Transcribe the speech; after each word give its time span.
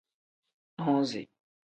Nuzi. 0.81 1.21